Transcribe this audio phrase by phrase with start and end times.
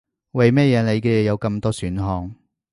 [0.31, 2.33] 為乜嘢你嘅有咁多選項